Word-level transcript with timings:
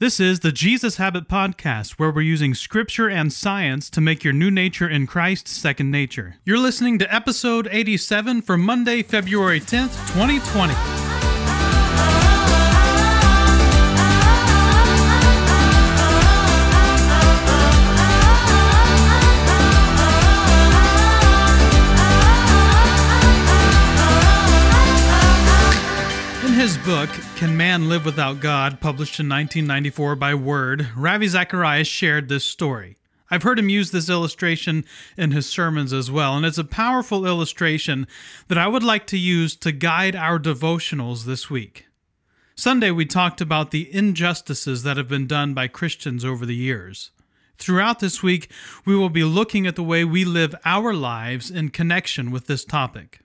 This 0.00 0.18
is 0.18 0.40
the 0.40 0.50
Jesus 0.50 0.96
Habit 0.96 1.28
Podcast, 1.28 1.98
where 1.98 2.10
we're 2.10 2.22
using 2.22 2.54
scripture 2.54 3.10
and 3.10 3.30
science 3.30 3.90
to 3.90 4.00
make 4.00 4.24
your 4.24 4.32
new 4.32 4.50
nature 4.50 4.88
in 4.88 5.06
Christ 5.06 5.46
second 5.46 5.90
nature. 5.90 6.36
You're 6.42 6.56
listening 6.56 6.98
to 7.00 7.14
episode 7.14 7.68
87 7.70 8.40
for 8.40 8.56
Monday, 8.56 9.02
February 9.02 9.60
10th, 9.60 9.92
2020. 10.14 10.99
Can 27.40 27.56
Man 27.56 27.88
Live 27.88 28.04
Without 28.04 28.40
God, 28.40 28.82
published 28.82 29.18
in 29.18 29.26
1994 29.26 30.14
by 30.14 30.34
Word, 30.34 30.90
Ravi 30.94 31.26
Zacharias 31.26 31.88
shared 31.88 32.28
this 32.28 32.44
story. 32.44 32.98
I've 33.30 33.44
heard 33.44 33.58
him 33.58 33.70
use 33.70 33.92
this 33.92 34.10
illustration 34.10 34.84
in 35.16 35.30
his 35.30 35.48
sermons 35.48 35.94
as 35.94 36.10
well, 36.10 36.36
and 36.36 36.44
it's 36.44 36.58
a 36.58 36.64
powerful 36.64 37.24
illustration 37.24 38.06
that 38.48 38.58
I 38.58 38.66
would 38.68 38.82
like 38.82 39.06
to 39.06 39.16
use 39.16 39.56
to 39.56 39.72
guide 39.72 40.14
our 40.14 40.38
devotionals 40.38 41.24
this 41.24 41.48
week. 41.48 41.86
Sunday, 42.56 42.90
we 42.90 43.06
talked 43.06 43.40
about 43.40 43.70
the 43.70 43.88
injustices 43.90 44.82
that 44.82 44.98
have 44.98 45.08
been 45.08 45.26
done 45.26 45.54
by 45.54 45.66
Christians 45.66 46.26
over 46.26 46.44
the 46.44 46.54
years. 46.54 47.10
Throughout 47.56 48.00
this 48.00 48.22
week, 48.22 48.50
we 48.84 48.94
will 48.94 49.08
be 49.08 49.24
looking 49.24 49.66
at 49.66 49.76
the 49.76 49.82
way 49.82 50.04
we 50.04 50.26
live 50.26 50.54
our 50.66 50.92
lives 50.92 51.50
in 51.50 51.70
connection 51.70 52.30
with 52.30 52.48
this 52.48 52.66
topic. 52.66 53.20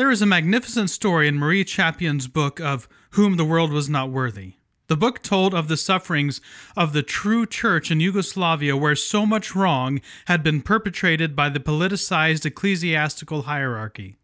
There 0.00 0.10
is 0.10 0.22
a 0.22 0.26
magnificent 0.26 0.88
story 0.88 1.28
in 1.28 1.36
Marie 1.36 1.62
Chapian's 1.62 2.26
book 2.26 2.58
of 2.58 2.88
Whom 3.10 3.36
the 3.36 3.44
World 3.44 3.70
Was 3.70 3.90
Not 3.90 4.08
Worthy. 4.10 4.54
The 4.86 4.96
book 4.96 5.22
told 5.22 5.52
of 5.52 5.68
the 5.68 5.76
sufferings 5.76 6.40
of 6.74 6.94
the 6.94 7.02
true 7.02 7.44
church 7.44 7.90
in 7.90 8.00
Yugoslavia, 8.00 8.78
where 8.78 8.96
so 8.96 9.26
much 9.26 9.54
wrong 9.54 10.00
had 10.24 10.42
been 10.42 10.62
perpetrated 10.62 11.36
by 11.36 11.50
the 11.50 11.60
politicized 11.60 12.46
ecclesiastical 12.46 13.42
hierarchy. 13.42 14.16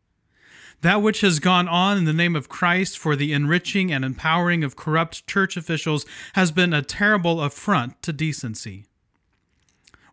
That 0.81 1.03
which 1.03 1.21
has 1.21 1.41
gone 1.41 1.69
on 1.69 1.99
in 1.99 2.05
the 2.07 2.15
name 2.15 2.37
of 2.37 2.49
Christ 2.49 2.97
for 2.97 3.15
the 3.15 3.35
enriching 3.35 3.93
and 3.93 4.03
empowering 4.03 4.65
of 4.65 4.77
corrupt 4.77 5.27
church 5.27 5.59
officials 5.59 6.07
has 6.33 6.51
been 6.51 6.73
a 6.73 6.81
terrible 6.81 7.43
affront 7.43 8.01
to 8.01 8.15
decency. 8.15 8.87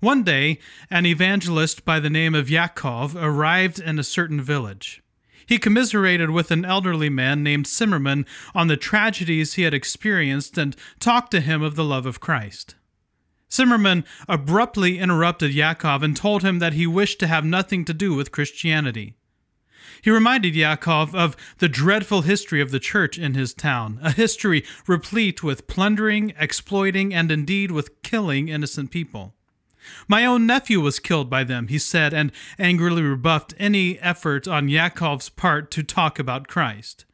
One 0.02 0.24
day, 0.24 0.60
an 0.90 1.06
evangelist 1.06 1.86
by 1.86 2.02
the 2.02 2.10
name 2.10 2.36
of 2.36 2.50
Yakov 2.50 3.16
arrived 3.16 3.80
in 3.80 3.98
a 3.98 4.04
certain 4.04 4.42
village. 4.42 5.03
He 5.46 5.58
commiserated 5.58 6.30
with 6.30 6.52
an 6.52 6.66
elderly 6.66 7.10
man 7.10 7.44
named 7.44 7.68
Simmerman 7.68 8.26
on 8.56 8.68
the 8.68 8.78
tragedies 8.78 9.54
he 9.54 9.64
had 9.64 9.74
experienced 9.74 10.58
and 10.58 10.76
talked 11.00 11.32
to 11.32 11.42
him 11.42 11.62
of 11.62 11.76
the 11.76 11.84
love 11.84 12.06
of 12.06 12.20
Christ. 12.20 12.76
Simmerman 13.50 14.04
abruptly 14.28 14.98
interrupted 14.98 15.54
Yakov 15.54 16.02
and 16.02 16.18
told 16.18 16.42
him 16.42 16.60
that 16.60 16.74
he 16.74 16.88
wished 16.88 17.20
to 17.20 17.28
have 17.28 17.46
nothing 17.46 17.86
to 17.86 17.94
do 17.94 18.16
with 18.16 18.32
Christianity. 18.32 19.16
He 20.02 20.10
reminded 20.10 20.56
Yakov 20.56 21.14
of 21.14 21.38
the 21.60 21.70
dreadful 21.70 22.24
history 22.24 22.62
of 22.62 22.72
the 22.72 22.80
church 22.80 23.18
in 23.20 23.36
his 23.36 23.54
town, 23.54 24.00
a 24.02 24.12
history 24.12 24.66
replete 24.88 25.44
with 25.44 25.68
plundering, 25.68 26.34
exploiting, 26.38 27.14
and 27.14 27.32
indeed 27.32 27.72
with 27.72 28.02
killing 28.02 28.50
innocent 28.50 28.92
people. 28.92 29.36
My 30.08 30.26
own 30.26 30.46
nephew 30.46 30.80
was 30.80 31.00
killed 31.00 31.30
by 31.30 31.44
them, 31.44 31.68
he 31.68 31.78
said, 31.78 32.14
and 32.14 32.32
angrily 32.58 33.02
rebuffed 33.02 33.54
any 33.58 34.00
effort 34.00 34.48
on 34.48 34.70
Yakov's 34.70 35.30
part 35.30 35.72
to 35.72 35.84
talk 35.84 36.20
about 36.20 36.48
Christ. 36.48 37.06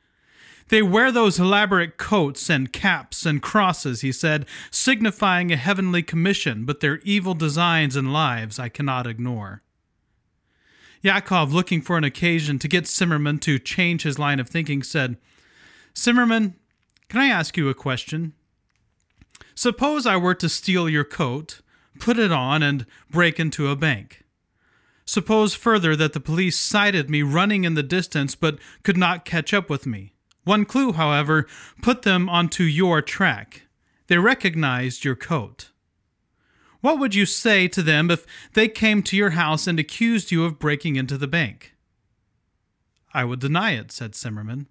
They 0.70 0.84
wear 0.84 1.12
those 1.12 1.40
elaborate 1.40 1.98
coats 1.98 2.50
and 2.50 2.72
caps 2.72 3.26
and 3.26 3.42
crosses, 3.42 4.02
he 4.02 4.12
said, 4.12 4.46
signifying 4.70 5.52
a 5.52 5.58
heavenly 5.58 6.04
commission, 6.04 6.64
but 6.66 6.80
their 6.80 7.00
evil 7.00 7.34
designs 7.34 7.96
and 7.96 8.14
lives 8.14 8.60
I 8.60 8.70
cannot 8.70 9.08
ignore. 9.08 9.64
Yakov, 11.02 11.54
looking 11.54 11.82
for 11.82 11.98
an 11.98 12.04
occasion 12.04 12.60
to 12.60 12.68
get 12.68 12.84
Simmerman 12.84 13.40
to 13.42 13.58
change 13.58 14.04
his 14.04 14.20
line 14.20 14.40
of 14.40 14.48
thinking, 14.48 14.84
said, 14.84 15.18
Simmerman, 15.96 16.54
can 17.08 17.22
I 17.22 17.28
ask 17.28 17.58
you 17.58 17.68
a 17.70 17.74
question? 17.74 18.34
Suppose 19.56 20.06
I 20.06 20.18
were 20.18 20.36
to 20.36 20.50
steal 20.50 20.88
your 20.88 21.04
coat, 21.04 21.62
put 21.98 22.20
it 22.20 22.32
on, 22.32 22.62
and 22.62 22.86
break 23.10 23.40
into 23.40 23.70
a 23.70 23.76
bank. 23.76 24.24
Suppose 25.06 25.56
further 25.56 25.96
that 25.96 26.14
the 26.14 26.20
police 26.20 26.58
sighted 26.58 27.10
me 27.10 27.24
running 27.24 27.64
in 27.64 27.74
the 27.74 27.82
distance 27.82 28.36
but 28.36 28.60
could 28.84 28.98
not 28.98 29.26
catch 29.26 29.56
up 29.56 29.68
with 29.70 29.88
me. 29.88 30.14
One 30.44 30.66
clue, 30.66 30.94
however, 30.94 31.48
put 31.82 32.04
them 32.04 32.30
onto 32.30 32.64
your 32.64 33.02
track. 33.02 33.64
They 34.08 34.18
recognized 34.18 35.04
your 35.04 35.16
coat. 35.16 35.72
What 36.82 37.00
would 37.00 37.14
you 37.14 37.26
say 37.26 37.68
to 37.68 37.82
them 37.82 38.10
if 38.10 38.26
they 38.54 38.68
came 38.68 39.04
to 39.04 39.18
your 39.18 39.32
house 39.32 39.68
and 39.68 39.80
accused 39.80 40.32
you 40.32 40.46
of 40.46 40.60
breaking 40.60 40.96
into 40.96 41.18
the 41.18 41.28
bank? 41.28 41.74
I 43.14 43.26
would 43.26 43.40
deny 43.40 43.72
it, 43.72 43.92
said 43.92 44.14
Simmerman. 44.14 44.68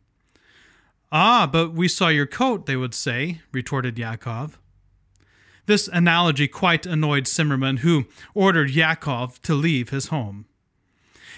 Ah, 1.10 1.48
but 1.50 1.72
we 1.72 1.88
saw 1.88 2.08
your 2.08 2.26
coat, 2.26 2.66
they 2.66 2.76
would 2.76 2.94
say, 2.94 3.40
retorted 3.52 3.98
Yakov. 3.98 4.58
This 5.68 5.86
analogy 5.86 6.48
quite 6.48 6.86
annoyed 6.86 7.24
Simmerman, 7.24 7.80
who 7.80 8.06
ordered 8.32 8.70
Yakov 8.70 9.38
to 9.42 9.52
leave 9.52 9.90
his 9.90 10.06
home. 10.06 10.46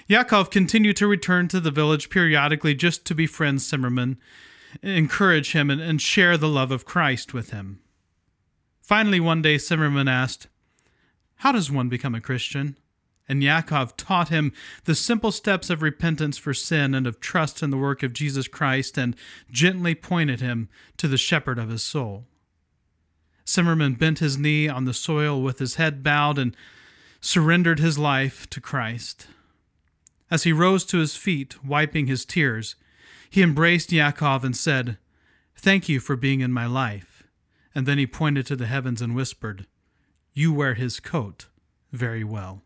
Yakov 0.06 0.50
continued 0.50 0.94
to 0.98 1.08
return 1.08 1.48
to 1.48 1.58
the 1.58 1.72
village 1.72 2.10
periodically 2.10 2.76
just 2.76 3.04
to 3.06 3.14
befriend 3.16 3.58
Simmerman, 3.58 4.18
encourage 4.84 5.50
him, 5.50 5.68
and, 5.68 5.80
and 5.80 6.00
share 6.00 6.36
the 6.36 6.48
love 6.48 6.70
of 6.70 6.84
Christ 6.84 7.34
with 7.34 7.50
him. 7.50 7.80
Finally, 8.80 9.18
one 9.18 9.42
day, 9.42 9.56
Simmerman 9.56 10.08
asked, 10.08 10.46
How 11.38 11.50
does 11.50 11.68
one 11.68 11.88
become 11.88 12.14
a 12.14 12.20
Christian? 12.20 12.78
And 13.28 13.42
Yakov 13.42 13.96
taught 13.96 14.28
him 14.28 14.52
the 14.84 14.94
simple 14.94 15.32
steps 15.32 15.70
of 15.70 15.82
repentance 15.82 16.38
for 16.38 16.54
sin 16.54 16.94
and 16.94 17.08
of 17.08 17.18
trust 17.18 17.64
in 17.64 17.70
the 17.70 17.76
work 17.76 18.04
of 18.04 18.12
Jesus 18.12 18.46
Christ 18.46 18.96
and 18.96 19.16
gently 19.50 19.96
pointed 19.96 20.40
him 20.40 20.68
to 20.98 21.08
the 21.08 21.18
shepherd 21.18 21.58
of 21.58 21.68
his 21.68 21.82
soul. 21.82 22.26
Simmerman 23.50 23.98
bent 23.98 24.20
his 24.20 24.38
knee 24.38 24.68
on 24.68 24.84
the 24.84 24.94
soil 24.94 25.42
with 25.42 25.58
his 25.58 25.74
head 25.74 26.02
bowed 26.04 26.38
and 26.38 26.56
surrendered 27.20 27.80
his 27.80 27.98
life 27.98 28.48
to 28.50 28.60
Christ. 28.60 29.26
As 30.30 30.44
he 30.44 30.52
rose 30.52 30.84
to 30.86 30.98
his 30.98 31.16
feet, 31.16 31.64
wiping 31.64 32.06
his 32.06 32.24
tears, 32.24 32.76
he 33.28 33.42
embraced 33.42 33.90
Yakov 33.90 34.44
and 34.44 34.56
said, 34.56 34.98
Thank 35.56 35.88
you 35.88 35.98
for 35.98 36.14
being 36.14 36.40
in 36.40 36.52
my 36.52 36.66
life. 36.66 37.24
And 37.74 37.86
then 37.86 37.98
he 37.98 38.06
pointed 38.06 38.46
to 38.46 38.56
the 38.56 38.66
heavens 38.66 39.02
and 39.02 39.16
whispered, 39.16 39.66
You 40.32 40.52
wear 40.52 40.74
his 40.74 41.00
coat 41.00 41.46
very 41.90 42.22
well. 42.22 42.62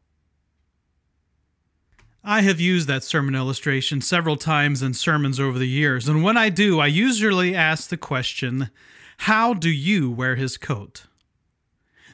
I 2.23 2.43
have 2.43 2.61
used 2.61 2.89
that 2.89 3.05
sermon 3.05 3.35
illustration 3.35 4.01
several 4.01 4.37
times 4.37 4.83
in 4.83 4.95
sermons 4.95 5.41
over 5.41 5.59
the 5.59 5.69
years, 5.69 6.09
and 6.09 6.23
when 6.23 6.37
I 6.37 6.49
do, 6.51 6.79
I 6.79 6.87
usually 6.87 7.55
ask 7.55 7.89
the 7.89 7.99
question, 7.99 8.71
how 9.19 9.55
do 9.55 9.71
you 9.71 10.11
wear 10.11 10.37
his 10.37 10.57
coat? 10.57 11.05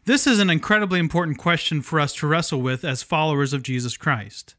This 0.04 0.26
is 0.26 0.38
an 0.38 0.50
incredibly 0.50 0.98
important 0.98 1.38
question 1.38 1.82
for 1.82 2.00
us 2.00 2.14
to 2.16 2.26
wrestle 2.26 2.62
with 2.62 2.84
as 2.84 3.02
followers 3.02 3.52
of 3.52 3.62
Jesus 3.62 3.96
Christ. 3.96 4.54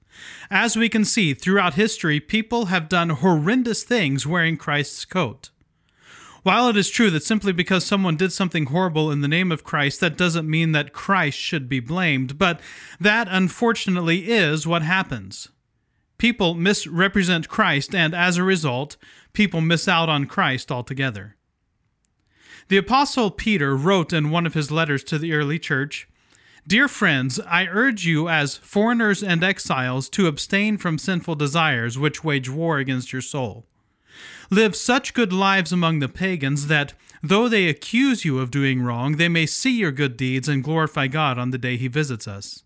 As 0.50 0.75
we 0.75 0.90
can 0.90 1.06
see 1.06 1.34
throughout 1.34 1.74
history, 1.74 2.19
people 2.19 2.66
have 2.66 2.90
done 2.90 3.09
horrendous 3.09 3.84
things 3.84 4.28
wearing 4.28 4.57
Christ's 4.57 5.06
coat. 5.06 5.50
While 6.44 6.69
it 6.69 6.78
is 6.78 6.90
true 6.90 7.12
that 7.12 7.24
simply 7.24 7.53
because 7.53 7.85
someone 7.85 8.18
did 8.18 8.31
something 8.31 8.66
horrible 8.66 9.12
in 9.12 9.22
the 9.22 9.28
name 9.28 9.52
of 9.52 9.63
Christ, 9.63 10.00
that 10.00 10.18
doesn't 10.18 10.50
mean 10.50 10.72
that 10.72 10.94
Christ 10.94 11.38
should 11.38 11.69
be 11.69 11.79
blamed, 11.79 12.38
but 12.38 12.59
that 13.00 13.28
unfortunately 13.29 14.31
is 14.31 14.66
what 14.66 14.81
happens. 14.81 15.50
People 16.18 16.56
misrepresent 16.56 17.47
Christ, 17.47 17.94
and 17.94 18.16
as 18.16 18.38
a 18.38 18.44
result, 18.44 18.97
people 19.34 19.62
miss 19.62 19.88
out 19.88 20.09
on 20.09 20.25
Christ 20.25 20.72
altogether. 20.72 21.35
The 22.72 22.78
Apostle 22.78 23.32
Peter 23.32 23.76
wrote 23.76 24.14
in 24.14 24.29
one 24.29 24.46
of 24.46 24.53
his 24.53 24.72
letters 24.72 25.03
to 25.03 25.20
the 25.20 25.34
early 25.34 25.59
church 25.59 26.08
Dear 26.66 26.88
friends, 26.88 27.38
I 27.41 27.68
urge 27.68 28.06
you 28.06 28.29
as 28.29 28.56
foreigners 28.56 29.22
and 29.22 29.44
exiles 29.44 30.08
to 30.12 30.26
abstain 30.28 30.78
from 30.78 30.97
sinful 30.97 31.35
desires 31.35 32.00
which 32.00 32.23
wage 32.23 32.50
war 32.50 32.78
against 32.78 33.12
your 33.12 33.22
soul. 33.22 33.66
Live 34.50 34.78
such 34.78 35.14
good 35.14 35.34
lives 35.34 35.73
among 35.73 36.00
the 36.00 36.08
pagans 36.08 36.68
that, 36.68 36.94
though 37.22 37.50
they 37.50 37.68
accuse 37.68 38.23
you 38.23 38.40
of 38.40 38.52
doing 38.52 38.82
wrong, 38.82 39.18
they 39.18 39.28
may 39.28 39.46
see 39.46 39.78
your 39.78 39.91
good 39.91 40.16
deeds 40.16 40.47
and 40.47 40.64
glorify 40.64 41.08
God 41.08 41.38
on 41.38 41.52
the 41.52 41.58
day 41.58 41.76
he 41.76 41.90
visits 41.90 42.26
us. 42.26 42.64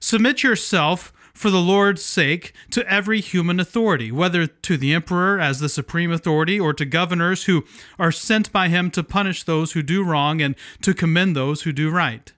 Submit 0.00 0.42
yourself 0.42 1.12
for 1.34 1.50
the 1.50 1.60
Lord's 1.60 2.04
sake 2.04 2.52
to 2.70 2.86
every 2.90 3.20
human 3.20 3.60
authority, 3.60 4.10
whether 4.10 4.46
to 4.46 4.76
the 4.76 4.92
emperor 4.92 5.40
as 5.40 5.60
the 5.60 5.68
supreme 5.68 6.12
authority 6.12 6.58
or 6.58 6.72
to 6.74 6.84
governors 6.84 7.44
who 7.44 7.64
are 7.98 8.12
sent 8.12 8.52
by 8.52 8.68
him 8.68 8.90
to 8.92 9.02
punish 9.02 9.42
those 9.42 9.72
who 9.72 9.82
do 9.82 10.04
wrong 10.04 10.40
and 10.40 10.54
to 10.82 10.94
commend 10.94 11.34
those 11.34 11.62
who 11.62 11.72
do 11.72 11.90
right. 11.90 12.32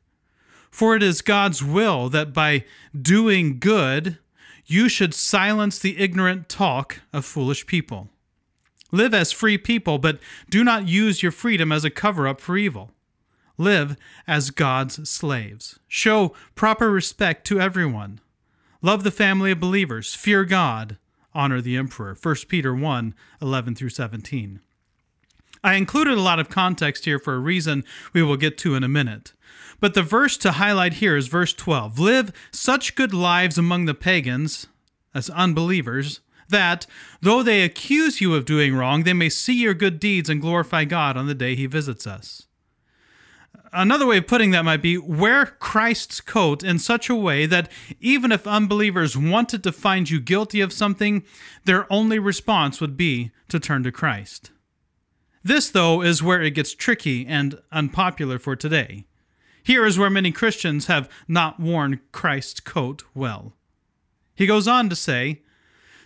For 0.71 0.97
it 0.97 1.03
is 1.03 1.21
God's 1.21 1.62
will 1.62 2.09
that 2.09 2.33
by 2.33 2.65
doing 2.99 3.59
good 3.59 4.19
you 4.65 4.89
should 4.89 5.12
silence 5.12 5.79
the 5.79 5.99
ignorant 5.99 6.49
talk 6.49 7.00
of 7.12 7.25
foolish 7.25 7.67
people. 7.67 8.09
Live 8.91 9.12
as 9.12 9.33
free 9.33 9.59
people, 9.59 9.99
but 9.99 10.19
do 10.49 10.65
not 10.65 10.89
use 10.89 11.23
your 11.23 11.33
freedom 11.33 11.73
as 11.73 11.85
a 11.85 11.91
cover 11.91 12.27
up 12.27 12.41
for 12.41 12.56
evil. 12.56 12.91
Live 13.59 13.97
as 14.27 14.50
God's 14.50 15.09
slaves. 15.09 15.79
Show 15.89 16.35
proper 16.55 16.91
respect 16.91 17.47
to 17.49 17.61
everyone. 17.61 18.21
Love 18.84 19.05
the 19.05 19.12
family 19.12 19.52
of 19.52 19.61
believers. 19.61 20.12
Fear 20.14 20.44
God. 20.44 20.99
Honor 21.32 21.61
the 21.61 21.76
emperor. 21.76 22.17
1 22.20 22.34
Peter 22.49 22.75
1 22.75 23.14
11 23.40 23.75
through 23.76 23.88
17. 23.88 24.61
I 25.64 25.75
included 25.75 26.19
a 26.19 26.20
lot 26.20 26.40
of 26.40 26.49
context 26.49 27.05
here 27.05 27.20
for 27.20 27.34
a 27.34 27.38
reason 27.38 27.84
we 28.12 28.23
will 28.23 28.37
get 28.37 28.58
to 28.58 28.75
in 28.75 28.82
a 28.82 28.88
minute. 28.88 29.32
But 29.79 29.94
the 29.94 30.02
verse 30.02 30.37
to 30.38 30.52
highlight 30.52 30.94
here 30.94 31.17
is 31.17 31.29
verse 31.29 31.52
12 31.52 32.00
Live 32.00 32.32
such 32.50 32.96
good 32.96 33.14
lives 33.14 33.56
among 33.56 33.84
the 33.84 33.94
pagans, 33.94 34.67
as 35.14 35.31
unbelievers, 35.31 36.20
that, 36.49 36.87
though 37.20 37.43
they 37.43 37.62
accuse 37.62 38.20
you 38.20 38.34
of 38.34 38.44
doing 38.44 38.75
wrong, 38.75 39.05
they 39.05 39.12
may 39.12 39.29
see 39.29 39.55
your 39.55 39.75
good 39.75 40.00
deeds 40.00 40.29
and 40.29 40.40
glorify 40.40 40.84
God 40.84 41.17
on 41.17 41.29
the 41.29 41.34
day 41.34 41.55
he 41.55 41.67
visits 41.67 42.06
us. 42.06 42.46
Another 43.72 44.06
way 44.06 44.19
of 44.19 44.26
putting 44.26 44.50
that 44.50 44.66
might 44.66 44.82
be 44.82 44.99
wear 44.99 45.46
Christ's 45.46 46.20
coat 46.20 46.62
in 46.62 46.78
such 46.78 47.08
a 47.08 47.14
way 47.14 47.46
that 47.46 47.70
even 48.00 48.31
if 48.31 48.46
unbelievers 48.46 49.16
wanted 49.16 49.62
to 49.64 49.72
find 49.72 50.10
you 50.10 50.20
guilty 50.20 50.60
of 50.60 50.72
something, 50.72 51.25
their 51.64 51.90
only 51.90 52.19
response 52.19 52.81
would 52.81 52.96
be 52.96 53.31
to 53.49 53.58
turn 53.58 53.82
to 53.84 53.93
Christ. 53.93 54.50
This, 55.43 55.70
though, 55.70 56.02
is 56.02 56.22
where 56.22 56.43
it 56.43 56.54
gets 56.54 56.75
tricky 56.75 57.26
and 57.26 57.58
unpopular 57.72 58.38
for 58.38 58.54
today. 58.54 59.06
Here 59.62 59.87
is 59.87 59.98
where 59.98 60.10
many 60.10 60.32
Christians 60.32 60.87
have 60.87 61.08
not 61.26 61.58
worn 61.58 62.00
Christ's 62.12 62.60
coat 62.60 63.05
well. 63.14 63.55
He 64.34 64.46
goes 64.46 64.69
on 64.69 64.88
to 64.88 64.96
say, 64.96 65.43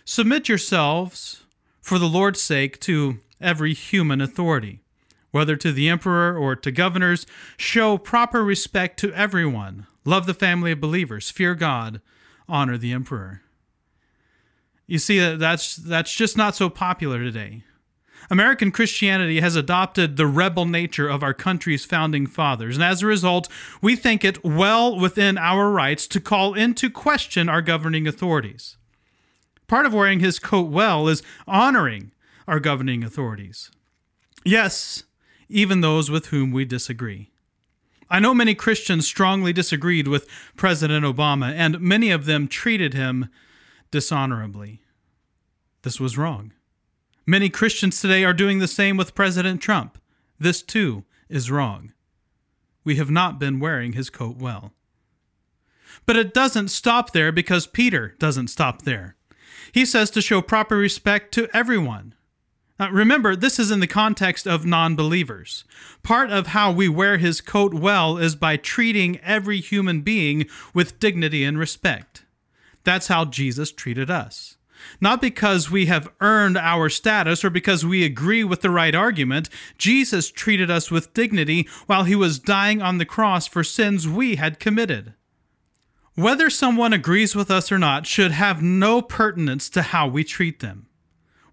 Submit 0.05 0.47
yourselves, 0.47 1.43
for 1.81 1.99
the 1.99 2.07
Lord's 2.07 2.41
sake, 2.41 2.79
to 2.81 3.19
every 3.41 3.73
human 3.73 4.21
authority, 4.21 4.81
whether 5.31 5.55
to 5.55 5.71
the 5.71 5.89
emperor 5.89 6.37
or 6.37 6.55
to 6.55 6.71
governors. 6.71 7.25
Show 7.57 7.97
proper 7.97 8.43
respect 8.43 8.99
to 8.99 9.13
everyone. 9.13 9.87
Love 10.05 10.25
the 10.25 10.33
family 10.33 10.71
of 10.71 10.81
believers. 10.81 11.29
Fear 11.29 11.55
God. 11.55 12.01
Honor 12.47 12.77
the 12.77 12.93
emperor. 12.93 13.41
You 14.85 14.99
see, 14.99 15.19
uh, 15.19 15.35
that's, 15.35 15.75
that's 15.75 16.13
just 16.13 16.37
not 16.37 16.55
so 16.55 16.69
popular 16.69 17.19
today. 17.19 17.63
American 18.29 18.71
Christianity 18.71 19.39
has 19.39 19.55
adopted 19.55 20.17
the 20.17 20.27
rebel 20.27 20.65
nature 20.65 21.07
of 21.07 21.23
our 21.23 21.33
country's 21.33 21.85
founding 21.85 22.27
fathers, 22.27 22.75
and 22.75 22.83
as 22.83 23.01
a 23.01 23.07
result, 23.07 23.47
we 23.81 23.95
think 23.95 24.25
it 24.25 24.43
well 24.43 24.97
within 24.97 25.37
our 25.37 25.69
rights 25.69 26.07
to 26.07 26.19
call 26.19 26.53
into 26.53 26.89
question 26.89 27.47
our 27.47 27.61
governing 27.61 28.07
authorities. 28.07 28.77
Part 29.67 29.85
of 29.85 29.93
wearing 29.93 30.19
his 30.19 30.39
coat 30.39 30.69
well 30.69 31.07
is 31.07 31.23
honoring 31.47 32.11
our 32.47 32.59
governing 32.59 33.03
authorities. 33.03 33.71
Yes, 34.43 35.03
even 35.49 35.81
those 35.81 36.09
with 36.11 36.27
whom 36.27 36.51
we 36.51 36.65
disagree. 36.65 37.31
I 38.09 38.19
know 38.19 38.33
many 38.33 38.55
Christians 38.55 39.05
strongly 39.05 39.51
disagreed 39.51 40.07
with 40.07 40.27
President 40.55 41.05
Obama, 41.05 41.53
and 41.53 41.81
many 41.81 42.09
of 42.09 42.25
them 42.25 42.47
treated 42.47 42.93
him 42.93 43.29
dishonorably. 43.91 44.81
This 45.81 45.99
was 45.99 46.17
wrong. 46.17 46.53
Many 47.25 47.49
Christians 47.49 47.99
today 47.99 48.23
are 48.23 48.33
doing 48.33 48.59
the 48.59 48.67
same 48.67 48.95
with 48.95 49.15
President 49.15 49.61
Trump. 49.61 49.97
This 50.39 50.61
too 50.61 51.03
is 51.27 51.51
wrong. 51.51 51.91
We 52.85 52.95
have 52.95 53.11
not 53.11 53.39
been 53.39 53.59
wearing 53.59 53.93
his 53.93 54.09
coat 54.09 54.37
well. 54.37 54.73
But 56.05 56.15
it 56.15 56.33
doesn't 56.33 56.69
stop 56.69 57.11
there 57.11 57.33
because 57.33 57.67
Peter 57.67 58.15
doesn't 58.19 58.47
stop 58.47 58.83
there. 58.83 59.17
He 59.73 59.85
says 59.85 60.09
to 60.11 60.21
show 60.21 60.41
proper 60.41 60.77
respect 60.77 61.33
to 61.33 61.49
everyone. 61.53 62.13
Now, 62.79 62.91
remember, 62.91 63.35
this 63.35 63.57
is 63.59 63.71
in 63.71 63.79
the 63.79 63.87
context 63.87 64.47
of 64.47 64.65
non 64.65 64.95
believers. 64.95 65.63
Part 66.03 66.29
of 66.29 66.47
how 66.47 66.71
we 66.71 66.87
wear 66.87 67.17
his 67.17 67.41
coat 67.41 67.73
well 67.73 68.17
is 68.17 68.35
by 68.35 68.57
treating 68.57 69.19
every 69.19 69.59
human 69.59 70.01
being 70.01 70.47
with 70.73 70.99
dignity 70.99 71.43
and 71.43 71.57
respect. 71.57 72.25
That's 72.83 73.07
how 73.07 73.25
Jesus 73.25 73.71
treated 73.71 74.09
us 74.09 74.57
not 74.99 75.21
because 75.21 75.69
we 75.69 75.87
have 75.87 76.11
earned 76.21 76.57
our 76.57 76.89
status 76.89 77.43
or 77.43 77.49
because 77.49 77.85
we 77.85 78.03
agree 78.03 78.43
with 78.43 78.61
the 78.61 78.69
right 78.69 78.95
argument. 78.95 79.49
Jesus 79.77 80.31
treated 80.31 80.69
us 80.71 80.91
with 80.91 81.13
dignity 81.13 81.67
while 81.85 82.03
he 82.03 82.15
was 82.15 82.39
dying 82.39 82.81
on 82.81 82.97
the 82.97 83.05
cross 83.05 83.47
for 83.47 83.63
sins 83.63 84.07
we 84.07 84.35
had 84.35 84.59
committed. 84.59 85.13
Whether 86.15 86.49
someone 86.49 86.93
agrees 86.93 87.35
with 87.35 87.51
us 87.51 87.71
or 87.71 87.77
not 87.77 88.07
should 88.07 88.31
have 88.31 88.61
no 88.61 89.01
pertinence 89.01 89.69
to 89.71 89.83
how 89.83 90.07
we 90.07 90.23
treat 90.23 90.59
them. 90.61 90.86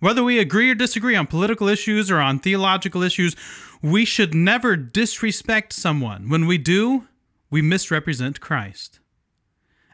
Whether 0.00 0.22
we 0.22 0.38
agree 0.38 0.70
or 0.70 0.74
disagree 0.74 1.16
on 1.16 1.26
political 1.26 1.68
issues 1.68 2.10
or 2.10 2.20
on 2.20 2.38
theological 2.38 3.02
issues, 3.02 3.36
we 3.82 4.04
should 4.04 4.34
never 4.34 4.76
disrespect 4.76 5.72
someone. 5.72 6.28
When 6.28 6.46
we 6.46 6.58
do, 6.58 7.06
we 7.50 7.62
misrepresent 7.62 8.40
Christ. 8.40 9.00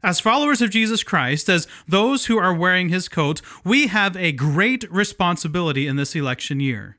As 0.02 0.18
followers 0.18 0.62
of 0.62 0.70
Jesus 0.70 1.02
Christ, 1.02 1.48
as 1.48 1.68
those 1.86 2.26
who 2.26 2.38
are 2.38 2.54
wearing 2.54 2.88
his 2.88 3.08
coat, 3.08 3.42
we 3.64 3.88
have 3.88 4.16
a 4.16 4.32
great 4.32 4.90
responsibility 4.90 5.86
in 5.86 5.96
this 5.96 6.16
election 6.16 6.58
year. 6.58 6.96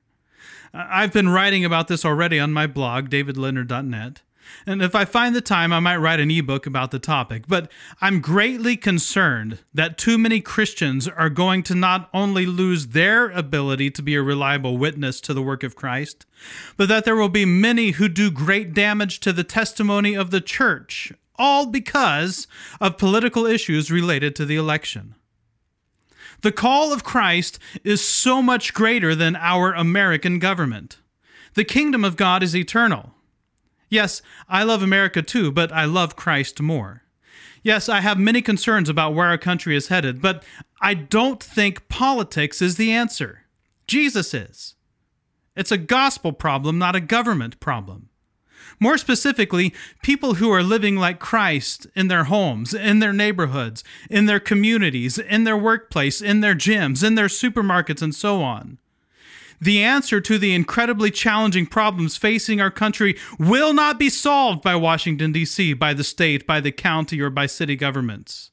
I've 0.74 1.12
been 1.12 1.30
writing 1.30 1.66
about 1.66 1.88
this 1.88 2.06
already 2.06 2.40
on 2.40 2.54
my 2.54 2.68
blog, 2.68 3.10
davidleonard.net. 3.10 4.22
And 4.66 4.82
if 4.82 4.96
I 4.96 5.06
find 5.06 5.36
the 5.36 5.42
time, 5.42 5.74
I 5.74 5.80
might 5.80 5.98
write 5.98 6.20
an 6.20 6.32
ebook 6.32 6.66
about 6.66 6.92
the 6.92 7.00
topic. 7.00 7.44
But 7.48 7.72
I'm 8.02 8.22
greatly 8.22 8.78
concerned 8.78 9.60
that 9.74 9.98
too 9.98 10.18
many 10.18 10.42
Christians 10.42 11.08
are 11.08 11.30
going 11.30 11.64
to 11.64 11.76
not 11.76 12.10
only 12.14 12.46
lose 12.46 12.88
their 12.88 13.30
ability 13.30 13.92
to 13.92 14.02
be 14.02 14.16
a 14.16 14.22
reliable 14.22 14.78
witness 14.78 15.22
to 15.22 15.34
the 15.34 15.42
work 15.42 15.64
of 15.64 15.76
Christ, 15.76 16.26
but 16.78 16.88
that 16.90 17.06
there 17.06 17.16
will 17.16 17.30
be 17.30 17.46
many 17.46 17.92
who 17.92 18.08
do 18.08 18.32
great 18.32 18.74
damage 18.74 19.20
to 19.22 19.34
the 19.34 19.44
testimony 19.44 20.16
of 20.16 20.32
the 20.32 20.42
church 20.42 21.14
all 21.42 21.66
because 21.66 22.46
of 22.80 23.00
political 23.00 23.48
issues 23.48 23.92
related 23.92 24.36
to 24.36 24.46
the 24.46 24.56
election. 24.56 25.16
The 26.42 26.52
call 26.52 26.94
of 26.94 27.04
Christ 27.04 27.58
is 27.84 28.04
so 28.08 28.42
much 28.42 28.76
greater 28.76 29.16
than 29.16 29.36
our 29.36 29.74
American 29.74 30.38
government. 30.38 30.98
The 31.56 31.64
kingdom 31.64 32.06
of 32.06 32.16
God 32.16 32.44
is 32.44 32.56
eternal. 32.56 33.16
Yes, 33.92 34.22
I 34.48 34.64
love 34.64 34.82
America 34.82 35.22
too, 35.22 35.52
but 35.52 35.72
I 35.74 35.84
love 35.84 36.16
Christ 36.16 36.62
more. 36.62 37.04
Yes, 37.62 37.90
I 37.90 38.00
have 38.00 38.18
many 38.18 38.42
concerns 38.42 38.88
about 38.88 39.14
where 39.14 39.28
our 39.28 39.38
country 39.38 39.76
is 39.76 39.90
headed, 39.90 40.22
but 40.22 40.44
I 40.82 40.94
don't 40.94 41.44
think 41.44 41.90
politics 41.90 42.62
is 42.62 42.78
the 42.78 42.92
answer. 42.94 43.44
Jesus 43.88 44.34
is. 44.34 44.76
It's 45.58 45.74
a 45.74 45.78
gospel 45.78 46.32
problem, 46.32 46.80
not 46.80 46.96
a 46.96 47.02
government 47.02 47.60
problem. 47.60 48.08
More 48.80 48.98
specifically, 48.98 49.74
people 50.02 50.36
who 50.36 50.50
are 50.52 50.64
living 50.64 50.96
like 50.96 51.20
Christ 51.20 51.86
in 51.94 52.08
their 52.08 52.24
homes, 52.24 52.74
in 52.74 53.00
their 53.00 53.14
neighborhoods, 53.14 53.84
in 54.10 54.26
their 54.26 54.40
communities, 54.40 55.18
in 55.20 55.44
their 55.44 55.58
workplace, 55.58 56.22
in 56.22 56.40
their 56.40 56.56
gyms, 56.56 57.06
in 57.06 57.16
their 57.16 57.28
supermarkets, 57.28 58.02
and 58.02 58.16
so 58.16 58.42
on. 58.42 58.80
The 59.62 59.84
answer 59.84 60.20
to 60.22 60.40
the 60.40 60.56
incredibly 60.56 61.12
challenging 61.12 61.68
problems 61.68 62.18
facing 62.18 62.60
our 62.60 62.72
country 62.72 63.16
will 63.38 63.74
not 63.74 64.00
be 64.00 64.10
solved 64.10 64.64
by 64.64 64.76
Washington, 64.76 65.32
D.C., 65.32 65.74
by 65.74 65.94
the 65.94 66.04
state, 66.04 66.48
by 66.48 66.60
the 66.60 66.72
county, 66.72 67.22
or 67.22 67.30
by 67.30 67.46
city 67.46 67.76
governments. 67.76 68.50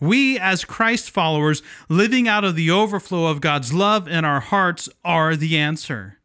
We, 0.00 0.38
as 0.38 0.64
Christ 0.64 1.10
followers, 1.10 1.62
living 1.90 2.26
out 2.26 2.44
of 2.44 2.56
the 2.56 2.70
overflow 2.70 3.26
of 3.26 3.42
God's 3.42 3.74
love 3.74 4.08
in 4.08 4.24
our 4.24 4.40
hearts, 4.40 4.88
are 5.04 5.36
the 5.36 5.58
answer. 5.58 6.18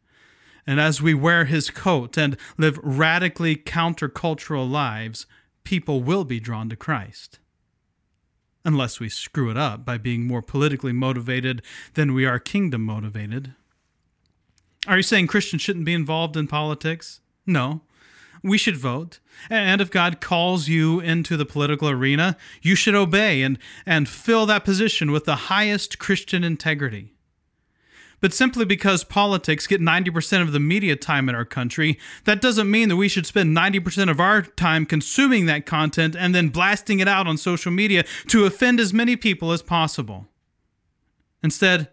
And 0.66 0.80
as 0.80 1.02
we 1.02 1.12
wear 1.12 1.44
his 1.44 1.68
coat 1.68 2.16
and 2.16 2.38
live 2.56 2.78
radically 2.82 3.56
countercultural 3.56 4.70
lives, 4.70 5.26
people 5.64 6.02
will 6.02 6.24
be 6.24 6.40
drawn 6.40 6.70
to 6.70 6.76
Christ. 6.76 7.40
Unless 8.64 9.00
we 9.00 9.10
screw 9.10 9.50
it 9.50 9.58
up 9.58 9.84
by 9.84 9.98
being 9.98 10.26
more 10.26 10.40
politically 10.40 10.92
motivated 10.92 11.60
than 11.92 12.14
we 12.14 12.24
are 12.24 12.38
kingdom 12.38 12.82
motivated. 12.82 13.54
Are 14.86 14.96
you 14.96 15.02
saying 15.02 15.28
Christians 15.28 15.62
shouldn't 15.62 15.84
be 15.84 15.94
involved 15.94 16.36
in 16.36 16.46
politics? 16.46 17.20
No. 17.46 17.82
We 18.42 18.58
should 18.58 18.76
vote. 18.76 19.20
And 19.48 19.80
if 19.80 19.90
God 19.90 20.20
calls 20.20 20.68
you 20.68 21.00
into 21.00 21.36
the 21.36 21.46
political 21.46 21.88
arena, 21.88 22.36
you 22.60 22.74
should 22.74 22.94
obey 22.94 23.42
and, 23.42 23.58
and 23.86 24.08
fill 24.08 24.44
that 24.46 24.64
position 24.64 25.10
with 25.10 25.24
the 25.24 25.36
highest 25.36 25.98
Christian 25.98 26.44
integrity. 26.44 27.14
But 28.20 28.32
simply 28.32 28.64
because 28.64 29.04
politics 29.04 29.66
get 29.66 29.80
90% 29.80 30.42
of 30.42 30.52
the 30.52 30.60
media 30.60 30.96
time 30.96 31.28
in 31.28 31.34
our 31.34 31.44
country, 31.44 31.98
that 32.24 32.40
doesn't 32.40 32.70
mean 32.70 32.88
that 32.88 32.96
we 32.96 33.08
should 33.08 33.26
spend 33.26 33.56
90% 33.56 34.10
of 34.10 34.20
our 34.20 34.42
time 34.42 34.86
consuming 34.86 35.46
that 35.46 35.66
content 35.66 36.16
and 36.16 36.34
then 36.34 36.48
blasting 36.48 37.00
it 37.00 37.08
out 37.08 37.26
on 37.26 37.36
social 37.36 37.72
media 37.72 38.04
to 38.28 38.46
offend 38.46 38.80
as 38.80 38.94
many 38.94 39.16
people 39.16 39.52
as 39.52 39.60
possible. 39.60 40.26
Instead, 41.42 41.88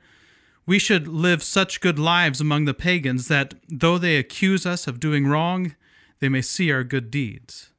we 0.65 0.80
should 0.80 1.08
live 1.08 1.44
such 1.44 1.82
good 1.82 2.00
lives 2.00 2.39
among 2.39 2.65
the 2.65 2.74
pagans 2.74 3.27
that 3.27 3.56
though 3.68 3.98
they 3.98 4.18
accuse 4.18 4.65
us 4.65 4.88
of 4.88 5.00
doing 5.00 5.27
wrong, 5.27 5.75
they 6.20 6.30
may 6.30 6.41
see 6.41 6.72
our 6.72 6.84
good 6.84 7.10
deeds. 7.10 7.72